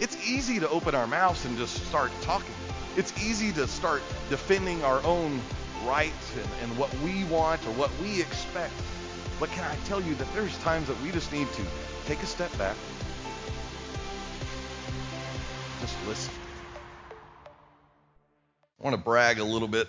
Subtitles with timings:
[0.00, 2.54] it's easy to open our mouths and just start talking.
[2.96, 5.40] It's easy to start defending our own
[5.84, 8.72] rights and, and what we want or what we expect.
[9.40, 11.62] But can I tell you that there's times that we just need to
[12.06, 12.76] take a step back,
[15.80, 16.32] just listen.
[18.80, 19.88] I want to brag a little bit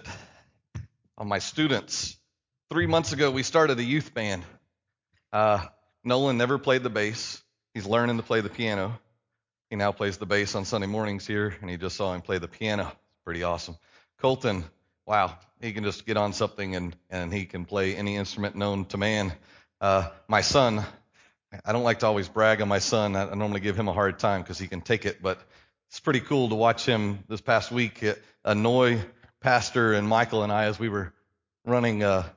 [1.18, 2.18] on my students.
[2.70, 4.44] Three months ago, we started a youth band.
[5.32, 5.66] Uh,
[6.04, 7.42] Nolan never played the bass.
[7.74, 9.00] He's learning to play the piano.
[9.70, 12.40] He now plays the bass on Sunday mornings here, and he just saw him play
[12.40, 12.88] the piano.
[12.88, 13.78] It's pretty awesome.
[14.20, 14.64] Colton,
[15.06, 18.86] wow, he can just get on something and, and he can play any instrument known
[18.86, 19.32] to man.
[19.80, 20.84] Uh, my son,
[21.64, 23.16] I don't like to always brag on my son.
[23.16, 25.40] I, I normally give him a hard time because he can take it, but
[25.88, 28.04] it's pretty cool to watch him this past week
[28.44, 29.00] annoy
[29.40, 31.14] Pastor and Michael and I as we were
[31.64, 32.34] running a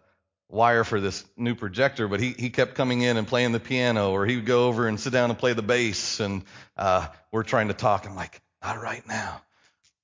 [0.52, 4.11] wire for this new projector, but he, he kept coming in and playing the piano,
[4.12, 6.45] or he would go over and sit down and play the bass, and
[6.77, 8.06] uh, we're trying to talk.
[8.06, 9.41] I'm like, not right now.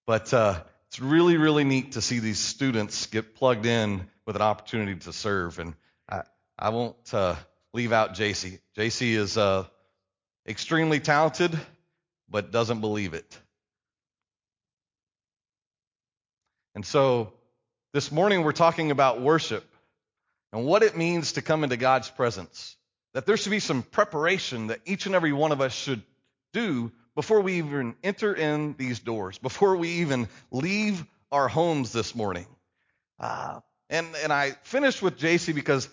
[0.06, 4.42] But uh, it's really, really neat to see these students get plugged in with an
[4.42, 5.58] opportunity to serve.
[5.58, 5.74] And
[6.08, 6.22] I,
[6.58, 7.36] I won't uh,
[7.74, 8.58] leave out JC.
[8.76, 9.64] JC is uh,
[10.48, 11.58] extremely talented,
[12.28, 13.38] but doesn't believe it.
[16.74, 17.34] And so
[17.92, 19.64] this morning we're talking about worship
[20.52, 22.76] and what it means to come into God's presence.
[23.14, 26.02] That there should be some preparation that each and every one of us should
[26.52, 32.14] do before we even enter in these doors, before we even leave our homes this
[32.14, 32.46] morning.
[33.18, 35.88] Uh, and, and I finished with JC because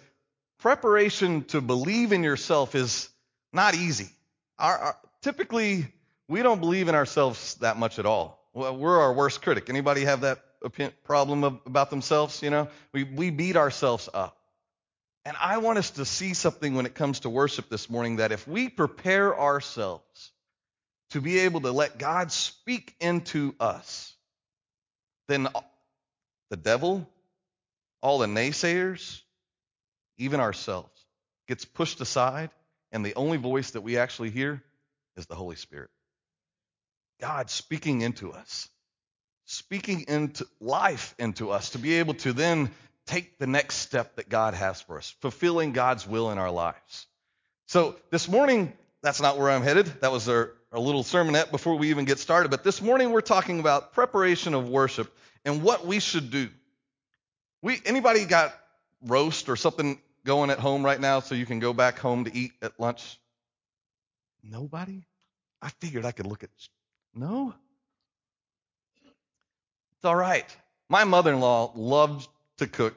[0.59, 3.09] preparation to believe in yourself is
[3.52, 4.09] not easy.
[4.59, 5.88] Our, our, typically,
[6.28, 8.40] we don't believe in ourselves that much at all.
[8.53, 9.69] We're our worst critic.
[9.69, 10.40] Anybody have that
[11.03, 12.42] problem about themselves?
[12.42, 14.38] You know, we, we beat ourselves up.
[15.26, 18.31] And I want us to see something when it comes to worship this morning that
[18.31, 20.31] if we prepare ourselves
[21.09, 24.14] to be able to let God speak into us,
[25.28, 25.48] then
[26.52, 27.09] the devil,
[28.02, 29.22] all the naysayers,
[30.19, 30.91] even ourselves,
[31.47, 32.52] gets pushed aside,
[32.91, 34.62] and the only voice that we actually hear
[35.18, 35.90] is the Holy Spirit.
[37.19, 38.69] God speaking into us,
[39.46, 42.69] speaking into life into us to be able to then
[43.05, 47.07] take the next step that God has for us, fulfilling God's will in our lives.
[47.67, 49.88] So this morning, that's not where I'm headed.
[50.01, 52.49] That was our, our little sermonette before we even get started.
[52.49, 56.49] But this morning, we're talking about preparation of worship and what we should do.
[57.61, 58.53] We anybody got
[59.01, 62.35] roast or something going at home right now so you can go back home to
[62.35, 63.19] eat at lunch?
[64.43, 65.03] Nobody?
[65.61, 66.49] I figured I could look at
[67.13, 67.53] no.
[69.95, 70.45] It's all right.
[70.89, 72.27] My mother-in-law loved
[72.57, 72.95] to cook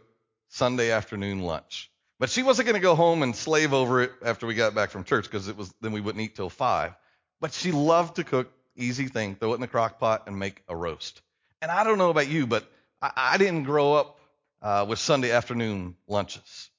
[0.49, 1.91] Sunday afternoon lunch.
[2.19, 4.91] But she wasn't going to go home and slave over it after we got back
[4.91, 6.95] from church because it was then we wouldn't eat till five.
[7.41, 10.63] But she loved to cook easy thing, throw it in the crock pot and make
[10.69, 11.21] a roast.
[11.63, 12.69] And I don't know about you, but
[13.01, 14.19] I, I didn't grow up
[14.63, 16.71] uh, with Sunday afternoon lunches.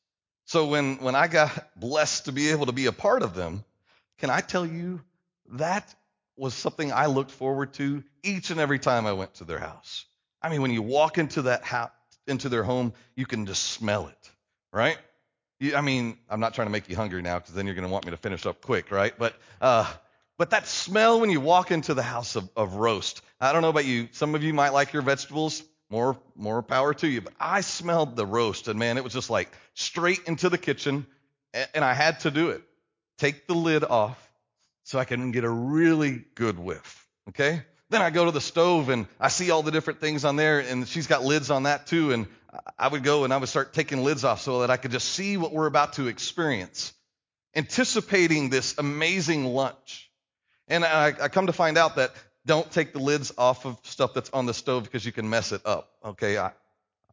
[0.46, 3.64] So when when I got blessed to be able to be a part of them,
[4.18, 5.02] can I tell you
[5.52, 5.94] that
[6.36, 10.06] was something I looked forward to each and every time I went to their house.
[10.42, 11.92] I mean, when you walk into that house,
[12.30, 14.32] into their home, you can just smell it,
[14.72, 14.98] right?
[15.60, 17.88] You, I mean, I'm not trying to make you hungry now because then you're going
[17.88, 19.14] to want me to finish up quick, right?
[19.18, 19.92] But, uh,
[20.38, 23.70] but that smell when you walk into the house of, of roast, I don't know
[23.70, 24.08] about you.
[24.12, 25.64] Some of you might like your vegetables.
[25.92, 27.22] More, more power to you.
[27.22, 31.08] But I smelled the roast and man, it was just like straight into the kitchen
[31.54, 32.62] and, and I had to do it.
[33.18, 34.30] Take the lid off
[34.84, 37.08] so I can get a really good whiff.
[37.30, 37.64] Okay?
[37.90, 40.60] Then I go to the stove and I see all the different things on there,
[40.60, 42.12] and she's got lids on that too.
[42.12, 42.28] And
[42.78, 45.10] I would go and I would start taking lids off so that I could just
[45.10, 46.94] see what we're about to experience,
[47.56, 50.10] anticipating this amazing lunch.
[50.68, 52.12] And I, I come to find out that
[52.46, 55.52] don't take the lids off of stuff that's on the stove because you can mess
[55.52, 55.92] it up.
[56.06, 56.52] Okay, I,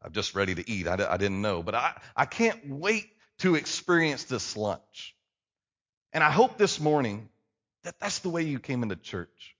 [0.02, 0.86] I'm just ready to eat.
[0.86, 3.06] I, I didn't know, but I, I can't wait
[3.38, 5.16] to experience this lunch.
[6.12, 7.28] And I hope this morning
[7.84, 9.55] that that's the way you came into church.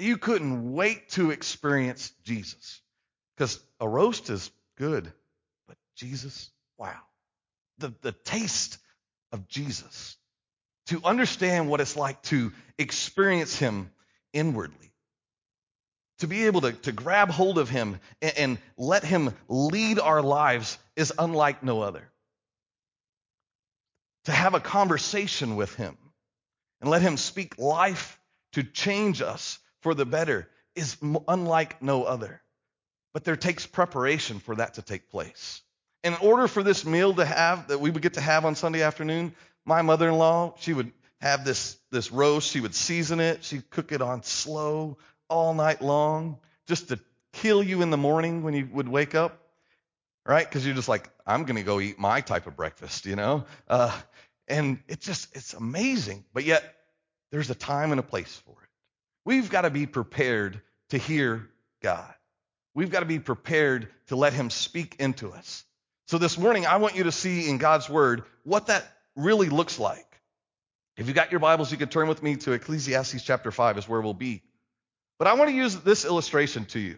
[0.00, 2.80] You couldn't wait to experience Jesus.
[3.36, 5.12] Because a roast is good,
[5.68, 6.96] but Jesus, wow.
[7.78, 8.78] The, the taste
[9.30, 10.16] of Jesus.
[10.86, 13.90] To understand what it's like to experience Him
[14.32, 14.90] inwardly.
[16.20, 20.22] To be able to, to grab hold of Him and, and let Him lead our
[20.22, 22.10] lives is unlike no other.
[24.24, 25.98] To have a conversation with Him
[26.80, 28.18] and let Him speak life
[28.52, 30.96] to change us for the better is
[31.28, 32.40] unlike no other.
[33.12, 35.62] But there takes preparation for that to take place.
[36.02, 38.82] In order for this meal to have, that we would get to have on Sunday
[38.82, 39.34] afternoon,
[39.64, 42.50] my mother in law, she would have this, this roast.
[42.50, 43.44] She would season it.
[43.44, 44.96] She'd cook it on slow
[45.28, 46.98] all night long just to
[47.32, 49.38] kill you in the morning when you would wake up,
[50.24, 50.48] right?
[50.48, 53.44] Because you're just like, I'm going to go eat my type of breakfast, you know?
[53.68, 53.96] Uh,
[54.48, 56.24] and it's just, it's amazing.
[56.32, 56.64] But yet,
[57.30, 58.69] there's a time and a place for it.
[59.24, 61.48] We've got to be prepared to hear
[61.82, 62.12] God.
[62.74, 65.64] We've got to be prepared to let Him speak into us.
[66.06, 68.84] So this morning, I want you to see in God's Word what that
[69.16, 70.06] really looks like.
[70.96, 73.88] If you've got your Bibles, you can turn with me to Ecclesiastes chapter 5 is
[73.88, 74.42] where we'll be.
[75.18, 76.96] But I want to use this illustration to you.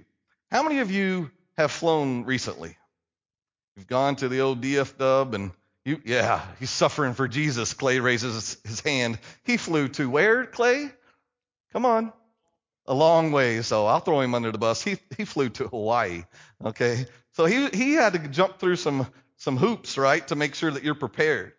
[0.51, 2.77] How many of you have flown recently?
[3.77, 5.53] You've gone to the old DF dub and
[5.85, 7.75] you, yeah, he's suffering for Jesus.
[7.75, 9.19] Clay raises his hand.
[9.45, 10.91] He flew to where, Clay?
[11.73, 12.13] Come on.
[12.87, 14.83] A long way, so I'll throw him under the bus.
[14.83, 16.25] He, he flew to Hawaii,
[16.65, 17.07] okay?
[17.33, 20.83] So he, he had to jump through some, some hoops, right, to make sure that
[20.83, 21.53] you're prepared.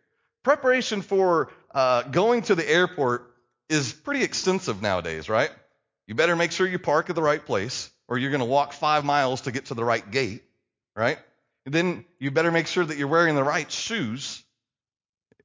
[0.44, 3.34] Preparation for uh, going to the airport
[3.70, 5.50] is pretty extensive nowadays, right?
[6.08, 8.74] You better make sure you park at the right place, or you're going to walk
[8.74, 10.44] five miles to get to the right gate,
[10.96, 11.18] right?
[11.66, 14.44] And then you better make sure that you're wearing the right shoes.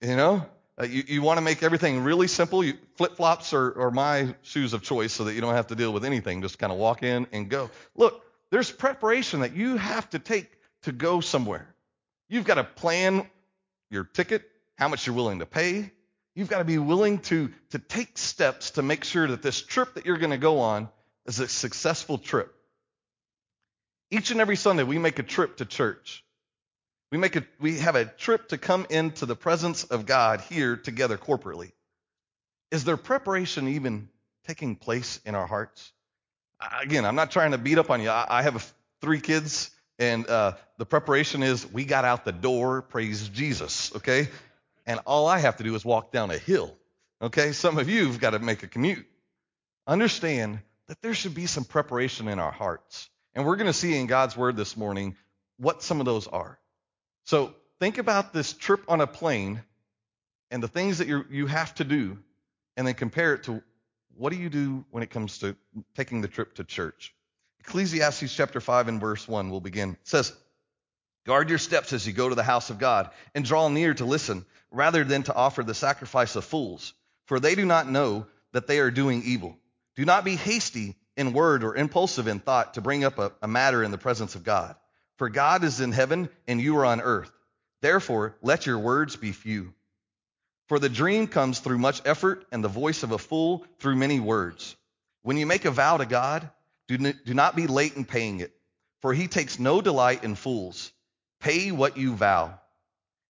[0.03, 0.47] You know,
[0.81, 2.63] uh, you, you want to make everything really simple.
[2.97, 5.93] Flip flops are, are my shoes of choice so that you don't have to deal
[5.93, 6.41] with anything.
[6.43, 7.71] Just kind of walk in and go.
[7.97, 10.51] Look, there's preparation that you have to take
[10.83, 11.75] to go somewhere.
[12.29, 13.29] You've got to plan
[13.91, 14.43] your ticket,
[14.77, 15.91] how much you're willing to pay.
[16.35, 19.95] You've got to be willing to, to take steps to make sure that this trip
[19.95, 20.89] that you're going to go on
[21.27, 22.55] is a successful trip.
[24.11, 26.25] Each and every Sunday, we make a trip to church.
[27.11, 30.77] We make a, we have a trip to come into the presence of God here
[30.77, 31.73] together corporately.
[32.71, 34.11] Is there preparation even
[34.47, 35.93] taking place in our hearts?
[36.83, 38.11] Again, I'm not trying to beat up on you.
[38.11, 38.71] I, have
[39.01, 44.29] three kids, and uh, the preparation is we got out the door, praise Jesus, okay?
[44.85, 46.77] And all I have to do is walk down a hill,
[47.23, 47.53] okay?
[47.53, 49.07] Some of you have got to make a commute.
[49.87, 50.59] Understand
[50.89, 53.09] that there should be some preparation in our hearts.
[53.35, 55.17] And we're going to see in God's word this morning
[55.59, 56.59] what some of those are.
[57.29, 59.61] So think about this trip on a plane
[60.51, 62.17] and the things that you you have to do,
[62.75, 63.63] and then compare it to
[64.17, 65.55] what do you do when it comes to
[65.95, 67.15] taking the trip to church.
[67.61, 69.91] Ecclesiastes chapter 5 and verse 1 will begin.
[69.91, 70.33] It says,
[71.27, 74.07] Guard your steps as you go to the house of God, and draw near to
[74.07, 76.95] listen, rather than to offer the sacrifice of fools,
[77.27, 79.55] for they do not know that they are doing evil.
[79.97, 83.49] Do not be hasty in word or impulsive in thought to bring up a, a
[83.49, 84.77] matter in the presence of God.
[85.19, 87.31] For God is in heaven and you are on earth.
[87.83, 89.75] Therefore, let your words be few.
[90.69, 94.21] For the dream comes through much effort, and the voice of a fool through many
[94.21, 94.77] words.
[95.23, 96.51] When you make a vow to God,
[96.89, 98.53] do not be late in paying it,
[99.01, 100.93] for he takes no delight in fools.
[101.41, 102.61] Pay what you vow.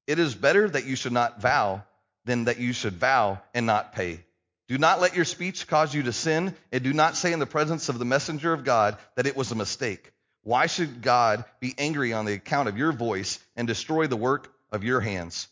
[0.07, 1.85] It is better that you should not vow
[2.25, 4.25] than that you should vow and not pay.
[4.67, 7.47] Do not let your speech cause you to sin, and do not say in the
[7.47, 10.13] presence of the messenger of God that it was a mistake.
[10.43, 14.53] Why should God be angry on the account of your voice and destroy the work
[14.73, 15.49] of your hands?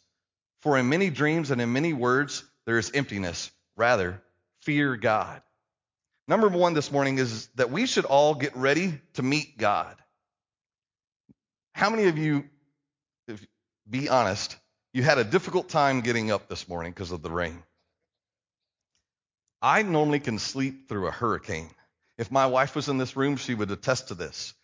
[0.63, 3.51] For in many dreams and in many words there is emptiness.
[3.77, 4.23] Rather,
[4.63, 5.43] fear God.
[6.29, 9.95] Number one this morning is that we should all get ready to meet God.
[11.73, 12.45] How many of you,
[13.29, 13.47] if,
[13.89, 14.57] be honest,
[14.93, 17.63] you had a difficult time getting up this morning because of the rain?
[19.61, 21.71] I normally can sleep through a hurricane.
[22.19, 24.55] If my wife was in this room, she would attest to this.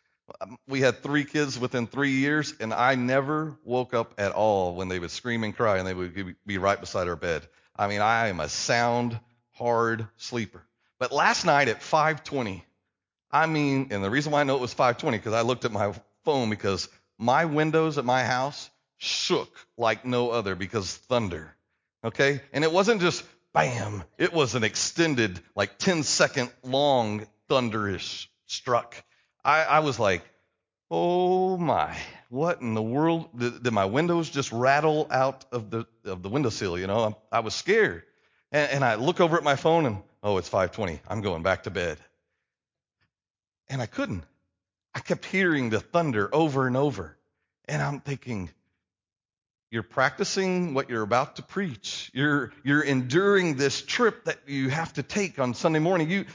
[0.41, 4.75] Um, we had three kids within three years, and I never woke up at all
[4.75, 7.47] when they would scream and cry and they would be right beside our bed.
[7.77, 9.19] I mean, I am a sound,
[9.53, 10.63] hard sleeper.
[10.99, 12.63] But last night at 5:20,
[13.31, 15.73] I mean, and the reason why I know it was 5:20 because I looked at
[15.73, 21.57] my phone because my windows at my house shook like no other because thunder.
[22.05, 22.41] Okay?
[22.53, 24.05] And it wasn't just bam.
[24.19, 29.03] It was an extended, like 10 second long thunderish struck.
[29.45, 30.23] I, I was like,
[30.91, 31.97] oh my,
[32.29, 33.29] what in the world?
[33.37, 36.79] Did, did, my windows just rattle out of the, of the windowsill?
[36.79, 38.05] You know, I, I was scared.
[38.51, 41.01] And, and I look over at my phone and, oh, it's 520.
[41.09, 41.99] I'm going back to bed.
[43.69, 44.25] And I couldn't.
[44.95, 47.17] I kept hearing the thunder over and over.
[47.67, 48.51] And I'm thinking,
[49.71, 52.11] you're practicing what you're about to preach.
[52.13, 56.11] You're, you're enduring this trip that you have to take on Sunday morning.
[56.11, 56.27] You,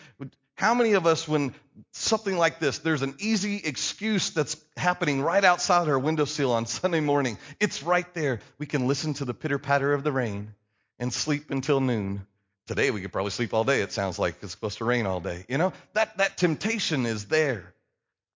[0.58, 1.54] how many of us, when
[1.92, 7.00] something like this, there's an easy excuse that's happening right outside our windowsill on Sunday
[7.00, 7.38] morning.
[7.60, 8.40] It's right there.
[8.58, 10.56] We can listen to the pitter patter of the rain
[10.98, 12.26] and sleep until noon.
[12.66, 13.82] Today we could probably sleep all day.
[13.82, 15.46] It sounds like it's supposed to rain all day.
[15.48, 17.76] You know, that, that temptation is there.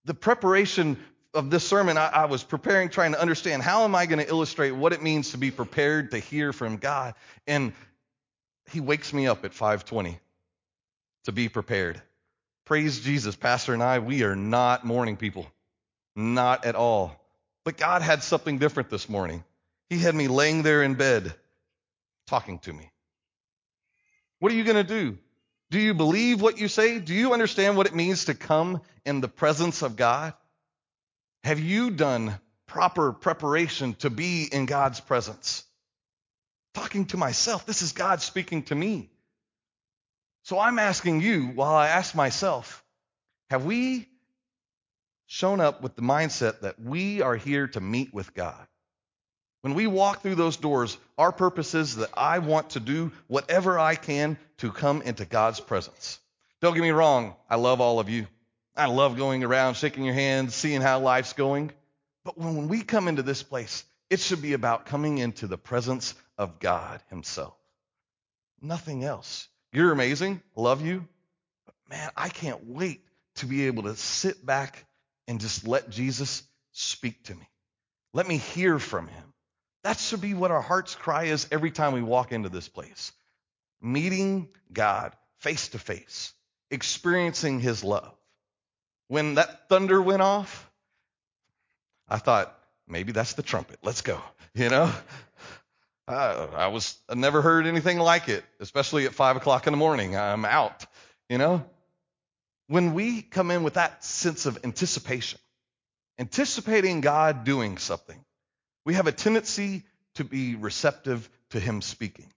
[0.05, 0.97] The preparation
[1.33, 4.29] of this sermon, I, I, was preparing, trying to understand how am I going to
[4.29, 7.15] illustrate what it means to be prepared to hear from God.
[7.47, 7.73] And
[8.69, 10.19] he wakes me up at 5:20
[11.23, 12.01] to be prepared.
[12.71, 15.45] Praise Jesus, Pastor and I, we are not morning people.
[16.15, 17.13] Not at all.
[17.65, 19.43] But God had something different this morning.
[19.89, 21.35] He had me laying there in bed
[22.27, 22.89] talking to me.
[24.39, 25.17] What are you going to do?
[25.69, 26.99] Do you believe what you say?
[26.99, 30.33] Do you understand what it means to come in the presence of God?
[31.43, 35.65] Have you done proper preparation to be in God's presence?
[36.73, 37.65] Talking to myself.
[37.65, 39.09] This is God speaking to me.
[40.43, 42.83] So I'm asking you while I ask myself,
[43.49, 44.07] have we
[45.27, 48.67] shown up with the mindset that we are here to meet with God?
[49.61, 53.77] When we walk through those doors, our purpose is that I want to do whatever
[53.77, 56.19] I can to come into God's presence.
[56.61, 58.27] Don't get me wrong, I love all of you.
[58.75, 61.71] I love going around, shaking your hands, seeing how life's going.
[62.23, 66.15] But when we come into this place, it should be about coming into the presence
[66.37, 67.55] of God Himself.
[68.61, 69.47] Nothing else.
[69.71, 70.41] You're amazing.
[70.55, 71.07] Love you.
[71.65, 73.01] But man, I can't wait
[73.35, 74.85] to be able to sit back
[75.27, 77.47] and just let Jesus speak to me.
[78.13, 79.33] Let me hear from Him.
[79.83, 83.11] That should be what our heart's cry is every time we walk into this place.
[83.81, 86.33] Meeting God face to face,
[86.69, 88.13] experiencing His love.
[89.07, 90.69] When that thunder went off,
[92.07, 93.79] I thought, maybe that's the trumpet.
[93.83, 94.21] Let's go.
[94.53, 94.91] You know?
[96.13, 100.15] I, was, I never heard anything like it, especially at five o'clock in the morning.
[100.15, 100.85] I'm out,
[101.29, 101.65] you know?
[102.67, 105.39] When we come in with that sense of anticipation,
[106.17, 108.23] anticipating God doing something,
[108.85, 109.83] we have a tendency
[110.15, 112.31] to be receptive to Him speaking.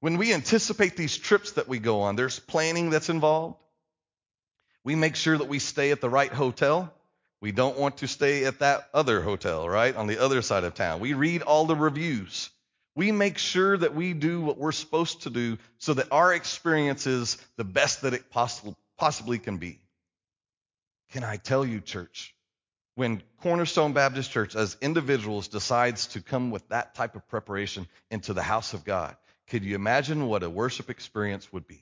[0.00, 3.56] When we anticipate these trips that we go on, there's planning that's involved.
[4.84, 6.92] We make sure that we stay at the right hotel.
[7.40, 9.94] We don't want to stay at that other hotel, right?
[9.94, 11.00] On the other side of town.
[11.00, 12.50] We read all the reviews.
[12.96, 17.06] We make sure that we do what we're supposed to do so that our experience
[17.06, 19.78] is the best that it possible, possibly can be.
[21.12, 22.34] Can I tell you, church,
[22.96, 28.34] when Cornerstone Baptist Church, as individuals, decides to come with that type of preparation into
[28.34, 29.16] the house of God,
[29.46, 31.80] could you imagine what a worship experience would be?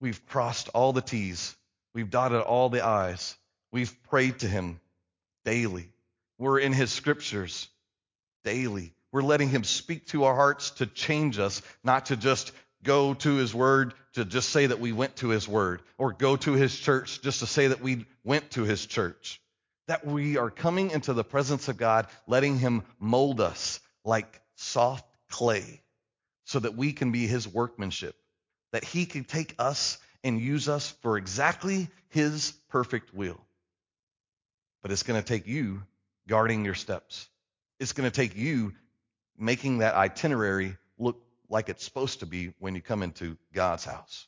[0.00, 1.54] We've crossed all the T's,
[1.96, 3.36] we've dotted all the I's,
[3.72, 4.78] we've prayed to Him
[5.46, 5.88] daily.
[6.38, 7.68] We're in His scriptures
[8.44, 8.92] daily.
[9.12, 13.36] We're letting Him speak to our hearts to change us, not to just go to
[13.36, 16.78] his word to just say that we went to his word, or go to his
[16.78, 19.40] church just to say that we went to his church.
[19.88, 25.08] That we are coming into the presence of God, letting him mold us like soft
[25.30, 25.82] clay
[26.44, 28.14] so that we can be his workmanship,
[28.72, 33.40] that he can take us and use us for exactly his perfect will.
[34.82, 35.82] But it's going to take you
[36.28, 37.28] guarding your steps.
[37.78, 38.72] It's going to take you
[39.38, 44.26] making that itinerary look like it's supposed to be when you come into God's house.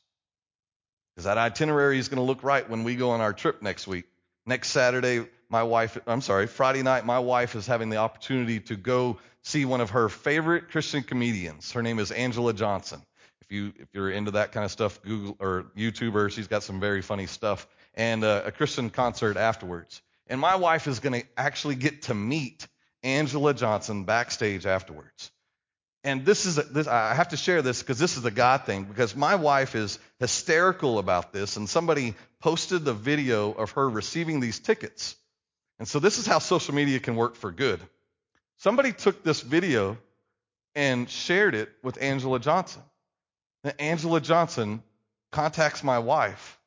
[1.13, 3.87] Because that itinerary is going to look right when we go on our trip next
[3.87, 4.05] week.
[4.45, 8.75] Next Saturday, my wife, I'm sorry, Friday night, my wife is having the opportunity to
[8.75, 11.71] go see one of her favorite Christian comedians.
[11.71, 13.01] Her name is Anjelah Johnson.
[13.41, 16.29] If you if you're into that kind of stuff, Google or YouTube her.
[16.29, 20.01] She's got some very funny stuff and uh, a Christian concert afterwards.
[20.27, 22.67] And my wife is going to actually get to meet
[23.03, 25.31] Anjelah Johnson backstage afterwards
[26.03, 28.65] and this is a, this, I have to share this because this is a God
[28.65, 33.89] thing because my wife is hysterical about this and somebody posted the video of her
[33.89, 35.15] receiving these tickets.
[35.77, 37.81] And so this is how social media can work for good.
[38.57, 39.97] Somebody took this video
[40.73, 42.81] and shared it with Anjelah Johnson.
[43.63, 44.83] And Anjelah Johnson
[45.31, 46.59] contacts my wife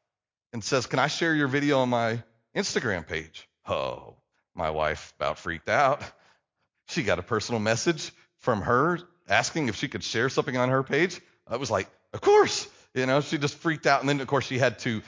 [0.52, 2.22] and says, "Can I share your video on my
[2.54, 4.16] Instagram page?" Oh,
[4.54, 6.02] my wife about freaked out.
[6.88, 10.82] She got a personal message from her asking if she could share something on her
[10.82, 11.20] page.
[11.46, 12.68] I was like, of course.
[12.94, 14.00] You know, she just freaked out.
[14.00, 15.00] And then, of course, she had to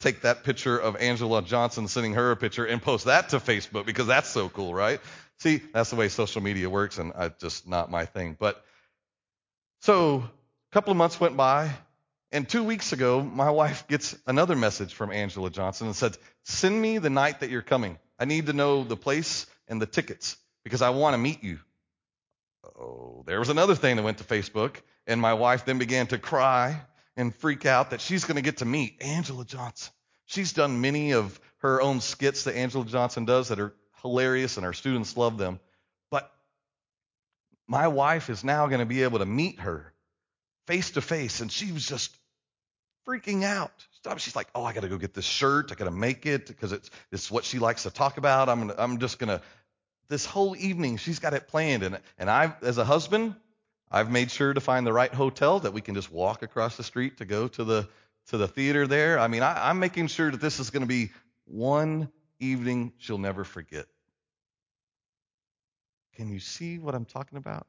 [0.00, 3.86] take that picture of Anjelah Johnson sending her a picture and post that to Facebook
[3.86, 5.00] because that's so cool, right?
[5.38, 8.36] See, that's the way social media works, and I just not my thing.
[8.38, 8.62] But
[9.80, 10.28] so
[10.72, 11.70] couple of months went by,
[12.32, 16.80] and two weeks ago, my wife gets another message from Anjelah Johnson and said, Send
[16.80, 17.98] me the night that you're coming.
[18.18, 21.58] I need to know the place and the tickets because I want to meet you.
[22.64, 24.76] Oh, there was another thing that went to Facebook,
[25.06, 26.80] and my wife then began to cry
[27.18, 29.92] and freak out that she's going to get to meet Anjelah Johnson.
[30.24, 34.64] She's done many of her own skits that Anjelah Johnson does that are hilarious, and
[34.64, 35.60] our students love them.
[36.10, 36.32] But
[37.68, 39.91] my wife is now going to be able to meet her
[40.66, 42.16] face to face, and she was just
[43.06, 43.72] freaking out.
[44.18, 45.70] She's like, "Oh, I got to go get this shirt.
[45.70, 48.48] I got to make it because it's it's what she likes to talk about.
[48.48, 49.40] I'm gonna, I'm just gonna
[50.08, 53.34] this whole evening she's got it planned and and I as a husband
[53.92, 56.82] I've made sure to find the right hotel that we can just walk across the
[56.82, 57.88] street to go to the
[58.28, 59.18] to the theater there.
[59.18, 61.10] I mean, I, I'm making sure that this is going to be
[61.44, 62.08] one
[62.40, 63.86] evening she'll never forget.
[66.14, 67.66] Can you see what I'm talking about?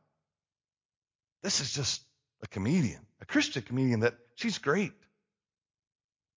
[1.41, 2.01] This is just
[2.43, 4.93] a comedian, a Christian comedian that she's great.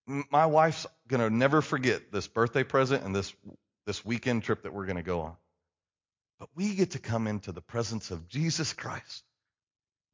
[0.07, 3.33] My wife's going to never forget this birthday present and this
[3.85, 5.35] this weekend trip that we're going to go on.
[6.39, 9.23] But we get to come into the presence of Jesus Christ,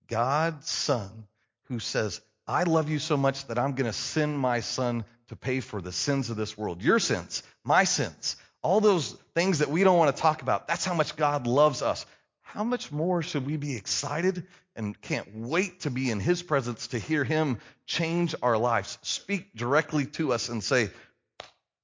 [0.08, 1.28] God's Son,
[1.68, 5.36] who says, I love you so much that I'm going to send my Son to
[5.36, 6.82] pay for the sins of this world.
[6.82, 10.68] Your sins, my sins, all those things that we don't want to talk about.
[10.68, 12.06] That's how much God loves us.
[12.42, 16.88] How much more should we be excited and can't wait to be in His presence
[16.88, 20.90] to hear Him change our lives, speak directly to us, and say,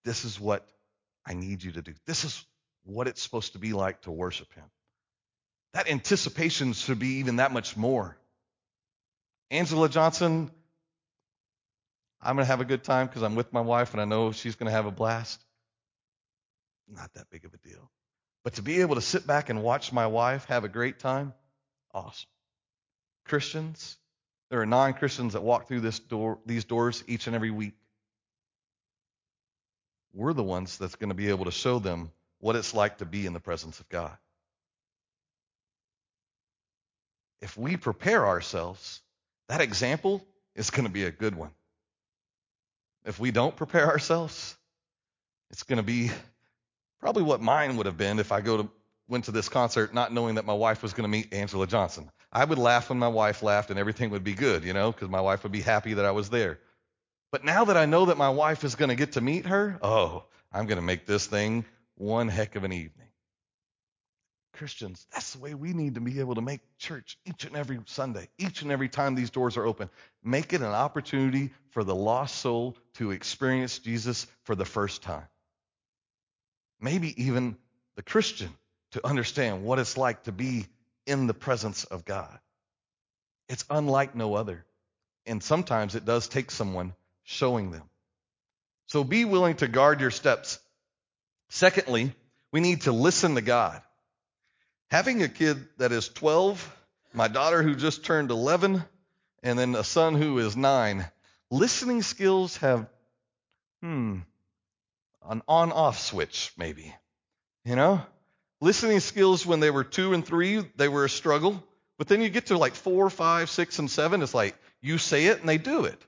[0.05, 0.67] This is what
[1.25, 1.93] I need you to do.
[2.05, 2.43] This is
[2.83, 4.65] what it's supposed to be like to worship Him.
[5.73, 8.17] That anticipation should be even that much more.
[9.51, 10.51] Anjelah Johnson,
[12.21, 14.31] I'm going to have a good time because I'm with my wife and I know
[14.31, 15.43] she's going to have a blast.
[16.87, 17.91] Not that big of a deal.
[18.43, 21.33] But to be able to sit back and watch my wife have a great time,
[21.93, 22.29] awesome.
[23.29, 23.97] Christians,
[24.49, 27.73] there are non Christians that walk through this door, these doors each and every week
[30.13, 33.05] we're the ones that's going to be able to show them what it's like to
[33.05, 34.15] be in the presence of God.
[37.41, 39.01] If we prepare ourselves,
[39.47, 41.51] that example is going to be a good one.
[43.05, 44.57] If we don't prepare ourselves,
[45.51, 46.11] it's going to be
[46.99, 48.69] probably what mine would have been if I go to
[49.07, 52.11] went to this concert not knowing that my wife was going to meet Anjelah Johnson.
[52.31, 55.09] I would laugh when my wife laughed and everything would be good, you know, because
[55.09, 56.59] my wife would be happy that I was there.
[57.31, 59.79] But now that I know that my wife is going to get to meet her,
[59.81, 63.07] oh, I'm going to make this thing one heck of an evening.
[64.53, 67.79] Christians, that's the way we need to be able to make church each and every
[67.85, 69.89] Sunday, each and every time these doors are open.
[70.23, 75.27] Make it an opportunity for the lost soul to experience Jesus for the first time.
[76.81, 77.57] Maybe even
[77.95, 78.49] the Christian
[78.91, 80.65] to understand what it's like to be
[81.09, 82.39] in the presence of God.
[83.49, 84.65] It's unlike no other.
[85.25, 86.93] And sometimes it does take someone
[87.23, 87.89] showing them.
[88.87, 90.59] So be willing to guard your steps.
[91.49, 92.13] Secondly,
[92.51, 93.81] we need to listen to God.
[94.89, 96.77] Having a kid that is 12,
[97.13, 98.83] my daughter who just turned 11,
[99.43, 101.05] and then a son who is 9,
[101.51, 102.87] listening skills have,
[103.81, 104.19] hmm,
[105.27, 106.93] an on off switch, maybe.
[107.65, 108.01] You know?
[108.61, 111.63] Listening skills when they were two and three, they were a struggle.
[111.97, 115.27] But then you get to like four, five, six, and seven, it's like you say
[115.27, 116.01] it and they do it.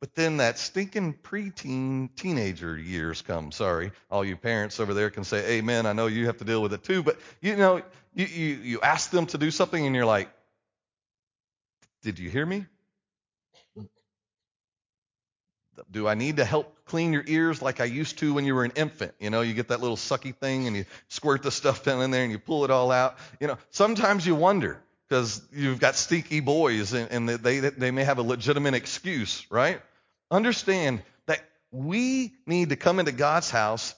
[0.00, 3.52] But then that stinking preteen teenager years come.
[3.52, 5.86] Sorry, all you parents over there can say amen.
[5.86, 7.02] I know you have to deal with it too.
[7.02, 7.82] But you know,
[8.14, 10.28] you, you, you ask them to do something and you're like,
[12.02, 12.66] did you hear me?
[15.90, 18.64] Do I need to help clean your ears like I used to when you were
[18.64, 19.14] an infant?
[19.18, 22.10] You know, you get that little sucky thing and you squirt the stuff down in
[22.10, 23.16] there and you pull it all out.
[23.40, 28.04] You know, sometimes you wonder because you've got stinky boys and, and they, they may
[28.04, 29.80] have a legitimate excuse, right?
[30.30, 33.94] Understand that we need to come into God's house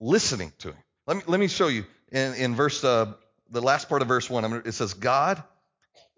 [0.00, 0.82] listening to Him.
[1.06, 3.12] Let me, let me show you in, in verse, uh,
[3.50, 4.62] the last part of verse 1.
[4.64, 5.42] It says, God,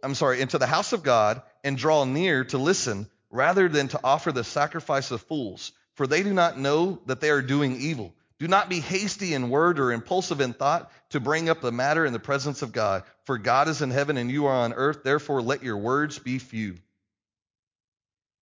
[0.02, 4.00] I'm sorry, into the house of God and draw near to listen rather than to
[4.04, 8.14] offer the sacrifice of fools, for they do not know that they are doing evil.
[8.38, 12.04] Do not be hasty in word or impulsive in thought to bring up the matter
[12.04, 13.04] in the presence of God.
[13.24, 15.02] For God is in heaven and you are on earth.
[15.02, 16.76] Therefore, let your words be few.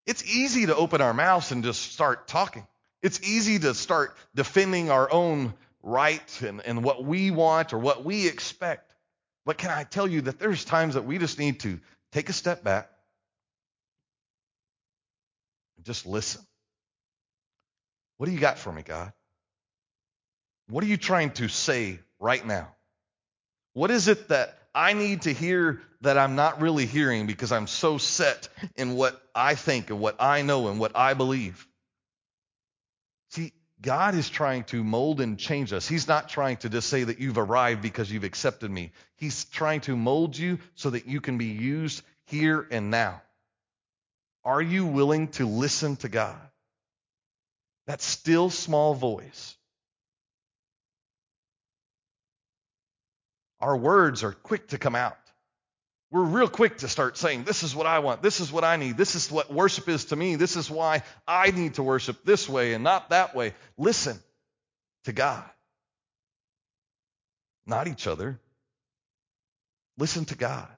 [0.06, 2.66] It's easy to open our mouths and just start talking.
[3.02, 8.04] It's easy to start defending our own right and, and what we want or what
[8.04, 8.94] we expect.
[9.44, 11.78] But can I tell you that there's times that we just need to
[12.12, 12.90] take a step back
[15.80, 16.42] and just listen.
[18.18, 19.14] What do you got for me, God?
[20.68, 22.68] What are you trying to say right now?
[23.72, 27.66] What is it that I need to hear that I'm not really hearing because I'm
[27.66, 31.66] so set in what I think and what I know and what I believe.
[33.30, 35.88] See, God is trying to mold and change us.
[35.88, 38.92] He's not trying to just say that you've arrived because you've accepted me.
[39.16, 43.22] He's trying to mold you so that you can be used here and now.
[44.44, 46.40] Are you willing to listen to God?
[47.86, 49.56] That still small voice.
[53.60, 55.16] Our words are quick to come out.
[56.10, 58.22] We're real quick to start saying, This is what I want.
[58.22, 58.96] This is what I need.
[58.96, 60.36] This is what worship is to me.
[60.36, 63.54] This is why I need to worship this way and not that way.
[63.76, 64.18] Listen
[65.04, 65.48] to God,
[67.66, 68.40] not each other.
[69.98, 70.68] Listen to God.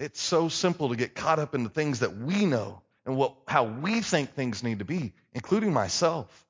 [0.00, 3.34] It's so simple to get caught up in the things that we know and what,
[3.46, 6.46] how we think things need to be, including myself.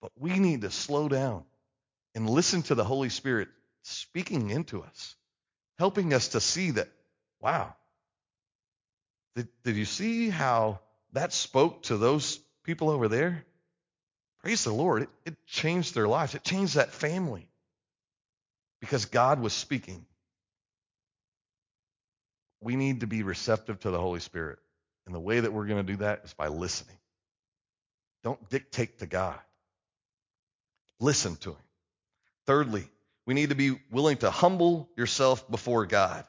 [0.00, 1.42] But we need to slow down
[2.14, 3.48] and listen to the Holy Spirit
[3.82, 5.16] speaking into us,
[5.76, 6.88] helping us to see that,
[7.40, 7.74] wow,
[9.34, 10.78] did, did you see how
[11.14, 13.44] that spoke to those people over there?
[14.40, 15.02] Praise the Lord.
[15.02, 17.48] It, it changed their lives, it changed that family
[18.80, 20.06] because God was speaking.
[22.64, 24.58] We need to be receptive to the Holy Spirit.
[25.06, 26.96] And the way that we're going to do that is by listening.
[28.22, 29.38] Don't dictate to God,
[30.98, 31.58] listen to Him.
[32.46, 32.88] Thirdly,
[33.26, 36.24] we need to be willing to humble yourself before God.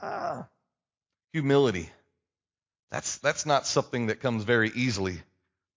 [0.00, 0.48] Ah,
[1.32, 1.88] humility.
[2.90, 5.20] That's, that's not something that comes very easily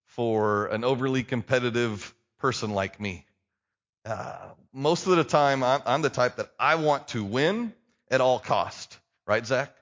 [0.05, 3.25] for an overly competitive person like me.
[4.05, 7.73] Uh, most of the time, I'm, I'm the type that I want to win
[8.11, 8.99] at all cost.
[9.27, 9.73] Right, Zach?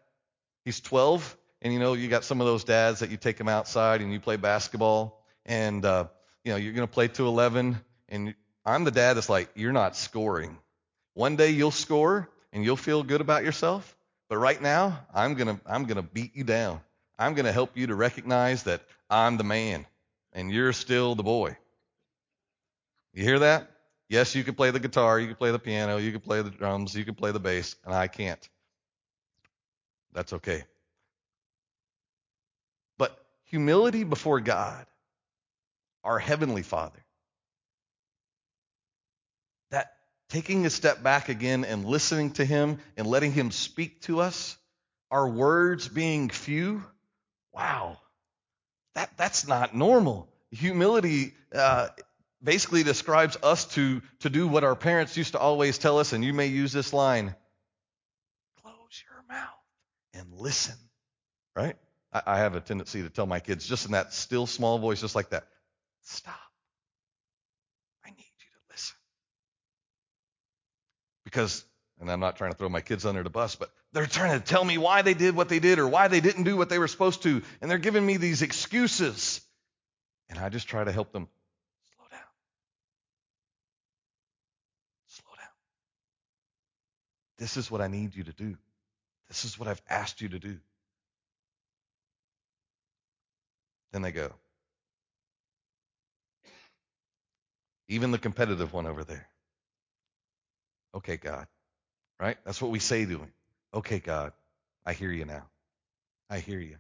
[0.66, 3.50] He's 12, and you know, you got some of those dads that you take him
[3.50, 6.08] outside and you play basketball, and uh,
[6.44, 7.78] you know, you're going to play to 11,
[8.10, 10.58] and I'm the dad that's like, you're not scoring.
[11.14, 13.96] One day you'll score and you'll feel good about yourself,
[14.30, 16.82] but right now, I'm going to I'm going to beat you down.
[17.20, 19.86] I'm going to help you to recognize that I'm the man
[20.34, 21.56] and you're still the boy.
[23.14, 23.70] You hear that?
[24.10, 26.50] Yes, you can play the guitar, you can play the piano, you can play the
[26.50, 28.50] drums, you can play the bass, and I can't.
[30.14, 30.64] That's okay.
[32.98, 34.86] But humility before God,
[36.04, 37.04] our Heavenly Father,
[39.72, 39.94] that
[40.30, 44.58] taking a step back again and listening to Him and letting Him speak to us,
[45.10, 46.84] our words being few,
[47.54, 47.98] wow,
[48.94, 50.28] that, that's not normal.
[50.52, 51.88] Humility uh,
[52.44, 56.24] basically describes us to, to do what our parents used to always tell us, and
[56.24, 57.36] you may use this line
[60.14, 60.76] and listen,
[61.56, 61.76] right?
[62.12, 65.02] I, I have a tendency to tell my kids just in that still small voice,
[65.02, 65.46] just like that
[66.04, 66.36] stop.
[68.06, 68.96] I need you to listen.
[71.24, 71.64] Because,
[72.00, 74.46] and I'm not trying to throw my kids under the bus, but they're trying to
[74.46, 76.80] tell me why they did what they did or why they didn't do what they
[76.80, 77.42] were supposed to.
[77.62, 79.42] And they're giving me these excuses.
[80.30, 81.28] And I just try to help them
[81.96, 82.20] slow down.
[85.08, 85.48] Slow down.
[87.38, 88.58] This is what I need you to do.
[89.34, 90.60] This is what I've asked you to do.
[93.92, 94.32] Then they go.
[97.88, 99.28] Even the competitive one over there.
[100.94, 101.48] Okay, God.
[102.20, 102.38] Right?
[102.46, 103.34] That's what we say to him.
[103.74, 104.34] Okay, God.
[104.86, 105.48] I hear you now.
[106.30, 106.78] I hear you.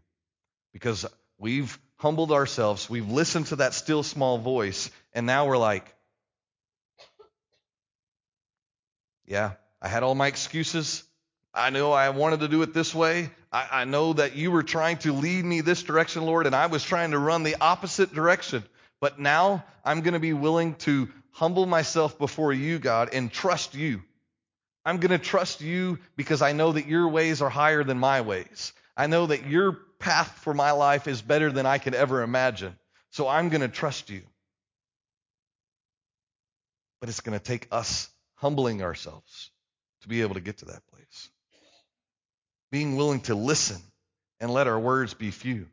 [0.73, 1.07] Because
[1.39, 5.91] we've humbled ourselves, we've listened to that still small voice, and now we're like,
[9.25, 11.03] yeah, I had all my excuses.
[11.53, 13.29] I know I wanted to do it this way.
[13.51, 16.65] I, I, know that you were trying to lead me this direction, Lord, and I
[16.65, 18.63] was trying to run the opposite direction.
[18.99, 23.75] But now I'm going to be willing to humble myself before you, God, and trust
[23.75, 24.01] you.
[24.83, 28.21] I'm going to trust you because I know that your ways are higher than my
[28.21, 28.73] ways.
[28.97, 32.75] I know that your path for my life is better than I could ever imagine.
[33.11, 34.23] So I'm going to trust you.
[36.99, 39.51] But it's going to take us humbling ourselves
[40.01, 41.29] to be able to get to that place
[42.73, 43.79] being willing to listen
[44.39, 45.67] and let our words be few.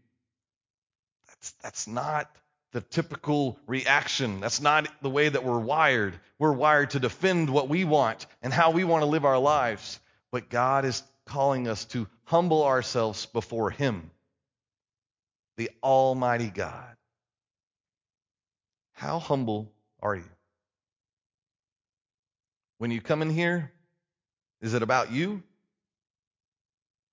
[1.29, 2.31] That's, that's not
[2.73, 4.41] the typical reaction.
[4.41, 6.21] That's not the way that we're wired.
[6.39, 9.99] We're wired to defend what we want and how we want to live our lives.
[10.31, 14.11] But God is calling us to humble ourselves before Him,
[15.57, 16.97] the Almighty God.
[18.93, 20.31] How humble are you?
[22.77, 23.73] When you come in here,
[24.61, 25.43] is it about you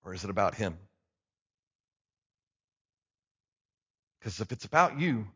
[0.08, 0.78] or is it about Him?
[4.20, 5.28] Because if it's about you,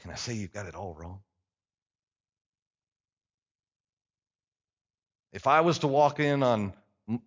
[0.00, 1.18] can I say you've got it all wrong?
[5.32, 6.72] If I was to walk in on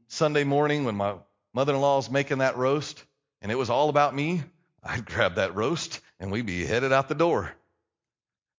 [0.07, 1.15] Sunday morning when my
[1.53, 3.03] mother in law is making that roast
[3.41, 4.41] and it was all about me,
[4.81, 7.51] I'd grab that roast and we'd be headed out the door.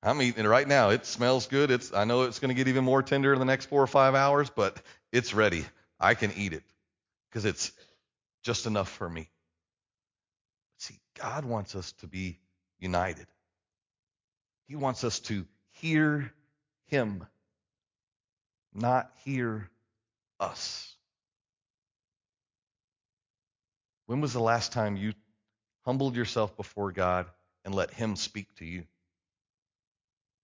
[0.02, 0.90] I'm eating it right now.
[0.90, 1.70] It smells good.
[1.70, 3.86] It's, I know it's going to get even more tender in the next four or
[3.86, 4.76] five hours, but
[5.10, 5.64] it's ready.
[5.98, 6.62] I can eat it
[7.30, 7.72] because it's
[8.44, 9.28] just enough for me.
[10.78, 12.38] See, God wants us to be
[12.78, 13.26] united.
[14.68, 16.32] He wants us to hear
[16.86, 17.26] Him,
[18.72, 19.70] not hear
[20.38, 20.94] us.
[24.06, 25.14] When was the last time you
[25.84, 27.26] humbled yourself before God
[27.64, 28.84] and let Him speak to you?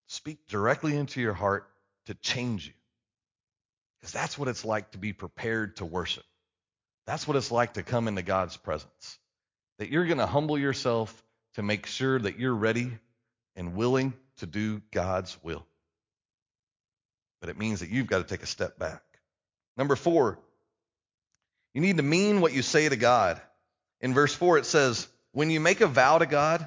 [0.07, 1.69] Speak directly into your heart
[2.07, 2.73] to change you.
[4.01, 6.25] Because that's what it's like to be prepared to worship.
[7.11, 9.19] That's what it's like to come into God's presence.
[9.81, 11.13] That you're going to humble yourself
[11.55, 12.93] to make sure that you're ready
[13.57, 15.67] and willing to do God's will.
[17.41, 19.03] But it means that you've got to take a step back.
[19.77, 20.39] Number four,
[21.75, 23.41] you need to mean what you say to God.
[24.01, 26.65] In verse 4, it says, When you make a vow to God,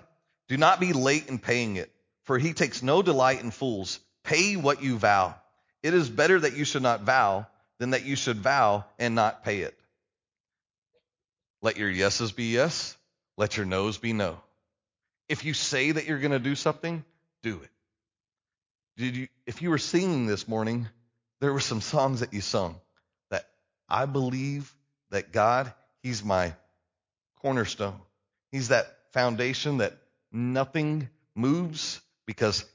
[0.50, 1.90] do not be late in paying it,
[2.24, 3.98] for he takes no delight in fools.
[4.26, 5.36] Pay what you vow.
[5.82, 7.48] It is better that you should not vow
[7.80, 9.80] than that you should vow and not pay it.
[11.63, 12.95] Let your yeses be yes,
[13.38, 14.38] let your noes be no.
[15.30, 17.06] If you say that you're going to do something,
[17.41, 17.69] do it.
[18.97, 20.88] Did you if you were singing this morning,
[21.39, 22.76] there were some songs that you sung
[23.32, 23.45] that
[23.89, 24.71] I believe
[25.10, 25.73] that God,
[26.04, 26.54] he's my
[27.41, 27.99] cornerstone.
[28.52, 29.93] He's that foundation that
[30.34, 32.65] nothing moves because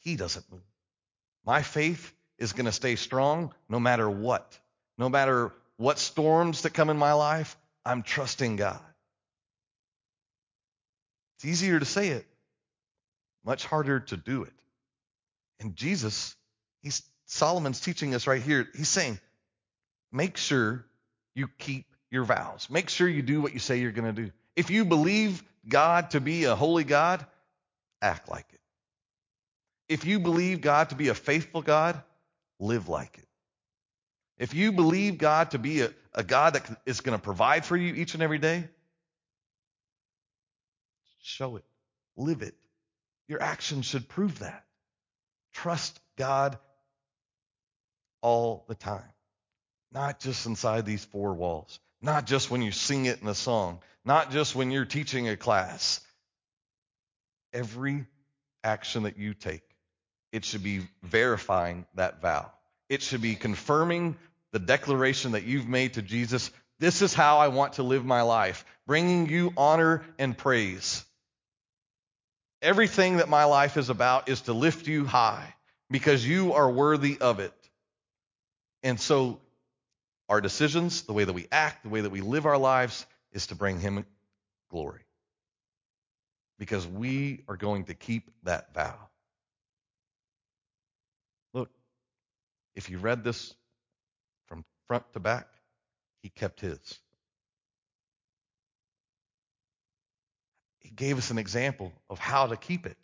[0.00, 0.60] he doesn't move.
[1.44, 4.58] My faith is going to stay strong no matter what.
[4.98, 8.80] No matter what storms that come in my life, I'm trusting God.
[11.36, 12.26] It's easier to say it,
[13.44, 14.52] much harder to do it.
[15.60, 16.34] And Jesus,
[16.82, 18.66] he's Solomon's teaching us right here.
[18.76, 19.20] He's saying,
[20.10, 20.84] make sure
[21.34, 22.68] you keep your vows.
[22.70, 24.32] Make sure you do what you say you're going to do.
[24.56, 27.24] If you believe God to be a holy God,
[28.02, 28.60] act like it.
[29.88, 32.02] If you believe God to be a faithful God,
[32.58, 33.28] live like it.
[34.38, 37.76] If you believe God to be a, a God that is going to provide for
[37.76, 38.66] you each and every day,
[41.22, 41.64] show it,
[42.16, 42.54] live it.
[43.28, 44.64] Your actions should prove that.
[45.52, 46.58] Trust God
[48.22, 49.12] all the time,
[49.92, 53.80] not just inside these four walls, not just when you sing it in a song,
[54.04, 56.00] not just when you're teaching a class.
[57.52, 58.06] Every
[58.64, 59.62] action that you take,
[60.32, 62.50] it should be verifying that vow.
[62.88, 64.16] It should be confirming
[64.56, 66.50] the declaration that you've made to Jesus.
[66.78, 71.04] This is how I want to live my life, bringing you honor and praise.
[72.62, 75.54] Everything that my life is about is to lift you high
[75.90, 77.52] because you are worthy of it.
[78.82, 79.42] And so,
[80.26, 83.48] our decisions, the way that we act, the way that we live our lives, is
[83.48, 84.06] to bring Him
[84.70, 85.02] glory.
[86.58, 88.96] Because we are going to keep that vow.
[91.52, 91.68] Look,
[92.74, 93.54] if you read this
[94.88, 95.46] front to back,
[96.22, 96.78] He kept His.
[100.80, 102.96] He gave us an example of how to keep it.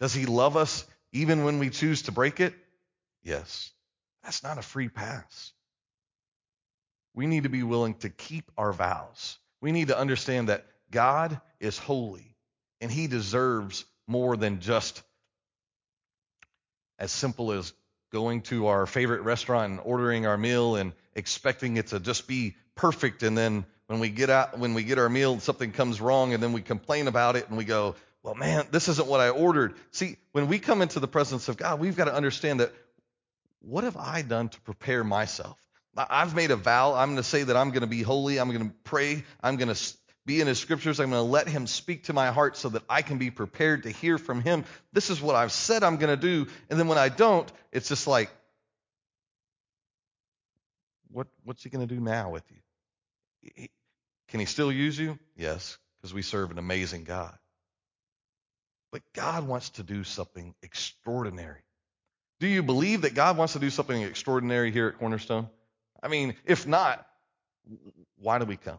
[0.00, 2.54] Does He love us even when we choose to break it?
[3.22, 3.70] Yes.
[4.22, 5.52] That's not a free pass.
[7.14, 9.38] We need to be willing to keep our vows.
[9.60, 12.36] We need to understand that God is holy
[12.80, 15.02] and he deserves more than just
[16.98, 17.72] as simple as
[18.12, 22.54] going to our favorite restaurant and ordering our meal and expecting it to just be
[22.74, 26.32] perfect and then when we get out when we get our meal something comes wrong
[26.32, 29.28] and then we complain about it and we go well man this isn't what i
[29.28, 32.72] ordered see when we come into the presence of god we've got to understand that
[33.62, 35.56] what have I done to prepare myself?
[35.96, 36.94] I've made a vow.
[36.94, 38.40] I'm going to say that I'm going to be holy.
[38.40, 39.24] I'm going to pray.
[39.42, 39.74] I'm going to
[40.24, 41.00] be in his scriptures.
[41.00, 43.84] I'm going to let him speak to my heart so that I can be prepared
[43.84, 44.64] to hear from him.
[44.92, 46.46] This is what I've said I'm going to do.
[46.70, 48.30] And then when I don't, it's just like,
[51.10, 53.68] what, what's he going to do now with you?
[54.28, 55.18] Can he still use you?
[55.36, 57.36] Yes, because we serve an amazing God.
[58.92, 61.62] But God wants to do something extraordinary.
[62.40, 65.48] Do you believe that God wants to do something extraordinary here at Cornerstone?
[66.02, 67.06] I mean, if not,
[68.18, 68.78] why do we come?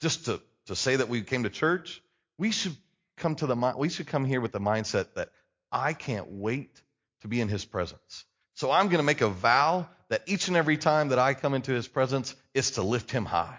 [0.00, 2.00] Just to, to say that we came to church?
[2.38, 2.76] We should
[3.16, 5.30] come to the we should come here with the mindset that
[5.70, 6.80] I can't wait
[7.22, 8.24] to be in his presence.
[8.54, 11.54] So I'm going to make a vow that each and every time that I come
[11.54, 13.58] into his presence, it's to lift him high.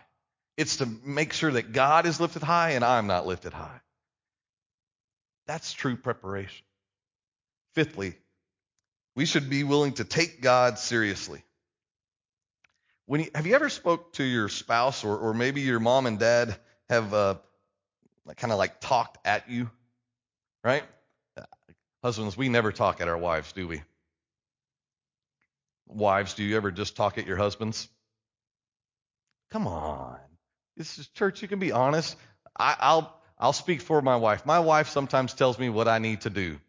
[0.58, 3.82] It's to make sure that God is lifted high and I'm not lifted high.
[5.48, 6.66] That's true preparation.
[7.76, 8.16] Fifthly,
[9.16, 11.44] we should be willing to take God seriously.
[13.06, 16.20] When you, have you ever spoke to your spouse or, or maybe your mom and
[16.20, 17.36] dad have uh,
[18.38, 19.70] kind of like talked at you,
[20.64, 20.84] right?
[22.04, 23.82] Husbands, we never talk at our wives, do we?
[25.88, 27.90] Wives, do you ever just talk at your husbands?
[29.52, 30.18] Come on.
[30.78, 31.42] This is church.
[31.42, 32.16] You can be honest.
[32.58, 34.46] I, I'll I'll speak for my wife.
[34.46, 36.60] My wife sometimes tells me what I need to do,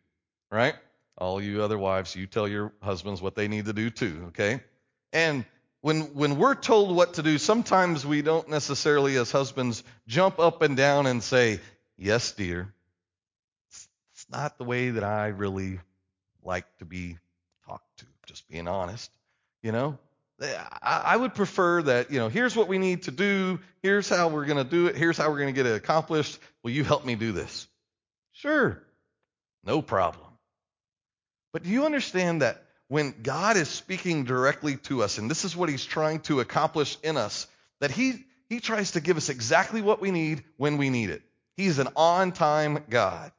[0.50, 0.74] right?
[1.18, 4.62] All you other wives, you tell your husbands what they need to do too, okay?
[5.12, 5.44] And
[5.80, 10.62] when when we're told what to do, sometimes we don't necessarily as husbands jump up
[10.62, 11.60] and down and say,
[11.96, 12.72] "Yes, dear."
[13.68, 15.80] It's it's not the way that I really
[16.42, 17.18] like to be
[17.66, 19.10] talked to, just being honest.
[19.62, 19.98] You know?
[20.40, 23.60] Eh, I would prefer that, you know, here's what we need to do.
[23.82, 24.96] Here's how we're going to do it.
[24.96, 26.38] Here's how we're going to get it accomplished.
[26.62, 27.68] Will you help me do this?
[28.32, 28.82] Sure.
[29.64, 30.26] No problem.
[31.52, 35.56] But do you understand that when God is speaking directly to us, and this is
[35.56, 37.46] what he's trying to accomplish in us,
[37.78, 41.22] that he, he tries to give us exactly what we need when we need it.
[41.56, 43.30] He's an on time God.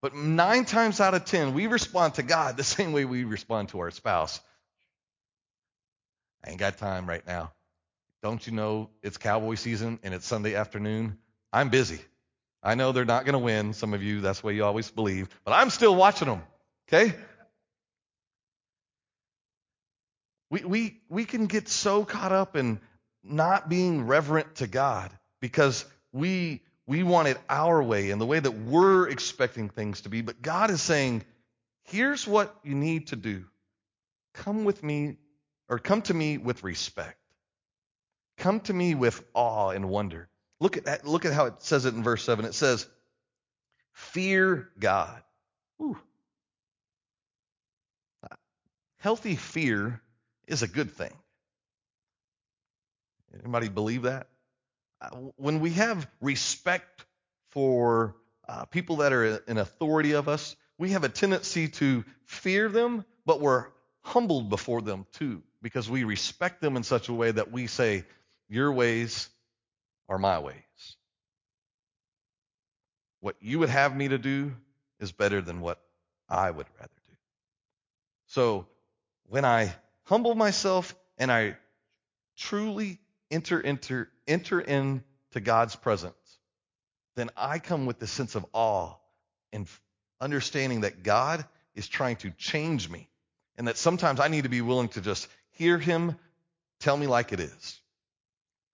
[0.00, 3.68] But nine times out of ten, we respond to God the same way we respond
[3.68, 4.40] to our spouse.
[6.42, 7.52] I ain't got time right now.
[8.22, 11.18] Don't you know it's cowboy season and it's Sunday afternoon?
[11.52, 12.00] I'm busy.
[12.62, 13.74] I know they're not going to win.
[13.74, 15.28] Some of you, that's what you always believe.
[15.44, 16.42] But I'm still watching them.
[16.88, 17.14] Okay?
[20.54, 22.78] We, we, we can get so caught up in
[23.24, 28.38] not being reverent to God because we, we want it our way and the way
[28.38, 30.20] that we're expecting things to be.
[30.20, 31.24] But God is saying,
[31.82, 33.46] here's what you need to do.
[34.32, 35.16] Come with me
[35.68, 37.18] or come to me with respect.
[38.38, 40.28] Come to me with awe and wonder.
[40.60, 42.44] Look at that, look at how it says it in verse 7.
[42.44, 42.86] It says,
[43.92, 45.20] Fear God.
[48.98, 50.00] Healthy fear
[50.46, 51.12] is a good thing.
[53.42, 54.28] Anybody believe that?
[55.00, 57.04] Uh, when we have respect
[57.50, 58.16] for
[58.48, 63.04] uh, people that are in authority of us, we have a tendency to fear them,
[63.26, 63.66] but we're
[64.02, 68.04] humbled before them too because we respect them in such a way that we say,
[68.48, 69.28] Your ways
[70.08, 70.54] are my ways.
[73.20, 74.54] What you would have me to do
[75.00, 75.80] is better than what
[76.28, 77.16] I would rather do.
[78.26, 78.66] So
[79.28, 81.56] when I humble myself and I
[82.36, 82.98] truly
[83.30, 86.14] enter, enter, enter into God's presence,
[87.16, 88.94] then I come with the sense of awe
[89.52, 89.68] and
[90.20, 93.08] understanding that God is trying to change me
[93.56, 96.16] and that sometimes I need to be willing to just hear him
[96.80, 97.80] tell me like it is.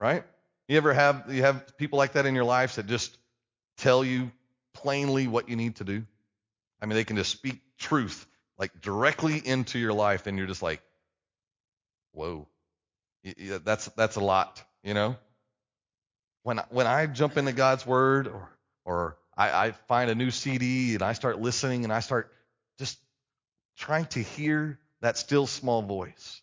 [0.01, 0.25] Right?
[0.69, 3.17] You ever have you have people like that in your life that just
[3.77, 4.31] tell you
[4.73, 6.07] plainly what you need to do?
[6.81, 8.27] I mean, they can just speak truth
[8.59, 10.81] like directly into your life, and you're just like,
[12.13, 12.49] "Whoa,
[13.65, 15.17] that's that's a lot," you know.
[16.43, 18.49] When when I jump into God's Word, or
[18.85, 22.33] or I, I find a new CD and I start listening and I start
[22.79, 22.99] just
[23.77, 26.43] trying to hear that still small voice,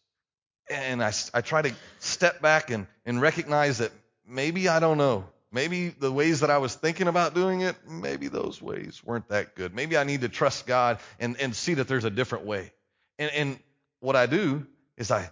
[0.69, 3.91] and I, I try to step back and, and recognize that
[4.27, 5.25] maybe I don't know.
[5.51, 9.56] Maybe the ways that I was thinking about doing it, maybe those ways weren't that
[9.56, 9.73] good.
[9.73, 12.73] Maybe I need to trust God and, and see that there's a different way.
[13.17, 13.60] And, and
[14.01, 15.32] what I do is I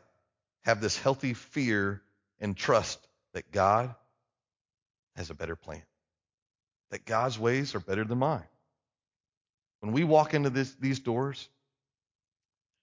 [0.65, 2.01] have this healthy fear
[2.39, 2.99] and trust
[3.34, 3.93] that God
[5.15, 5.84] has a better plan,
[6.89, 8.47] that God's ways are better than mine.
[9.80, 11.47] When we walk into this, these doors,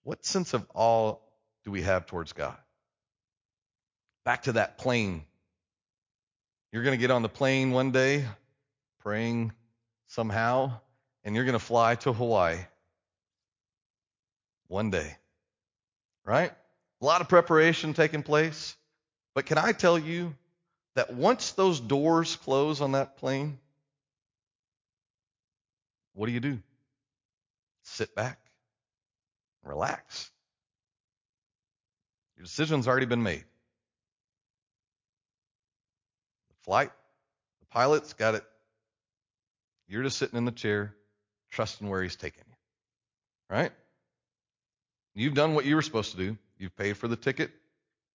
[0.04, 1.16] what sense of awe
[1.64, 2.56] do we have towards God?
[4.24, 5.24] Back to that plane.
[6.72, 8.24] You're going to get on the plane one day,
[9.00, 9.52] praying
[10.06, 10.72] somehow,
[11.24, 12.58] and you're going to fly to Hawaii.
[14.68, 15.16] One day.
[16.24, 16.52] Right?
[17.02, 18.76] A lot of preparation taking place.
[19.34, 20.34] But can I tell you
[20.94, 23.58] that once those doors close on that plane,
[26.14, 26.58] what do you do?
[27.82, 28.38] Sit back,
[29.64, 30.30] relax.
[32.36, 33.44] Your decision's already been made.
[36.50, 36.92] The flight,
[37.60, 38.44] the pilot's got it.
[39.88, 40.94] You're just sitting in the chair,
[41.50, 42.56] trusting where he's taking you.
[43.56, 43.72] Right?
[45.14, 46.38] You've done what you were supposed to do.
[46.62, 47.50] You've paid for the ticket.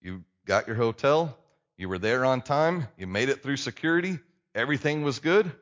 [0.00, 1.36] You got your hotel.
[1.76, 2.88] You were there on time.
[2.96, 4.20] You made it through security.
[4.54, 5.52] Everything was good.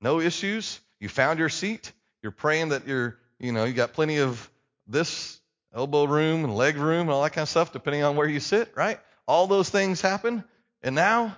[0.00, 0.80] No issues.
[0.98, 1.92] You found your seat.
[2.22, 4.50] You're praying that you're, you know, you got plenty of
[4.86, 5.42] this
[5.74, 8.40] elbow room and leg room and all that kind of stuff, depending on where you
[8.40, 8.98] sit, right?
[9.28, 10.42] All those things happen.
[10.82, 11.36] And now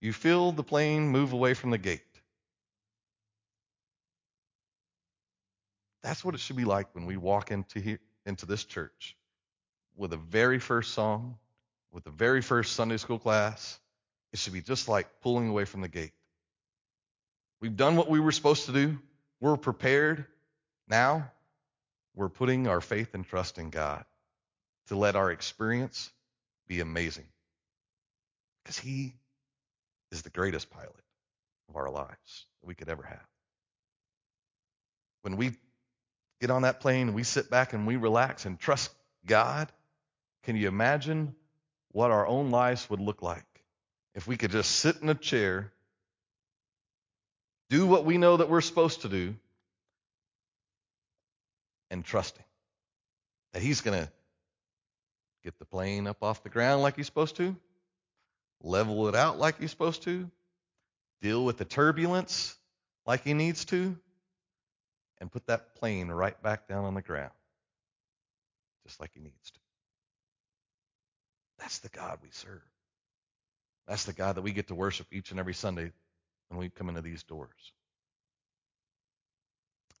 [0.00, 2.00] you feel the plane move away from the gate.
[6.02, 9.14] That's what it should be like when we walk into here, into this church
[9.98, 11.36] with the very first song,
[11.92, 13.78] with the very first Sunday school class.
[14.32, 16.12] It should be just like pulling away from the gate.
[17.60, 18.98] We've done what we were supposed to do.
[19.40, 20.24] We're prepared.
[20.88, 21.30] Now
[22.14, 24.04] we're putting our faith and trust in God
[24.86, 26.10] to let our experience
[26.68, 27.26] be amazing.
[28.62, 29.14] Because He
[30.12, 30.94] is the greatest pilot
[31.68, 33.26] of our lives that we could ever have.
[35.22, 35.52] When we
[36.40, 38.90] get on that plane and we sit back and we relax and trust
[39.26, 39.70] God,
[40.48, 41.34] can you imagine
[41.92, 43.44] what our own lives would look like
[44.14, 45.70] if we could just sit in a chair,
[47.68, 49.34] do what we know that we're supposed to do,
[51.90, 52.44] and trust Him.
[53.52, 54.10] That He's going to
[55.44, 57.54] Get the plane up off the ground like you're supposed to,
[58.62, 60.30] level it out like you're supposed to,
[61.20, 62.56] deal with the turbulence
[63.04, 63.98] like he needs to,
[65.18, 67.32] and put that plane right back down on the ground
[68.86, 69.60] just like he needs to.
[71.68, 72.62] That's the God we serve.
[73.86, 75.92] That's the God that we get to worship each and every Sunday
[76.48, 77.72] when we come into these doors.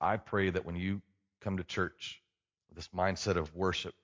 [0.00, 1.02] I pray that when you
[1.42, 2.22] come to church
[2.70, 3.94] with this mindset of worship,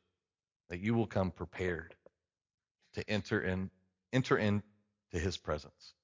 [0.68, 1.94] that you will come prepared
[2.96, 3.70] to enter in
[4.12, 4.62] enter into
[5.12, 5.94] his presence.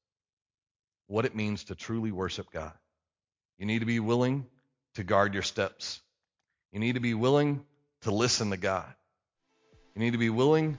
[1.08, 2.72] What it means to truly worship God.
[3.58, 4.46] You need to be willing
[4.94, 6.00] to guard your steps.
[6.72, 7.62] You need to be willing
[8.00, 8.94] to listen to God.
[9.94, 10.78] You need to be willing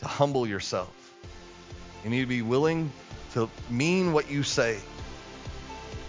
[0.00, 0.90] to humble yourself.
[2.04, 2.90] You need to be willing
[3.32, 4.78] to mean what you say.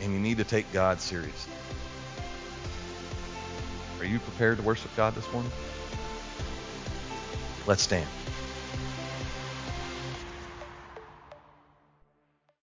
[0.02, 1.54] And you need to take God seriously.
[4.00, 5.52] Are you prepared to worship God this morning?
[7.68, 8.08] Let's stand.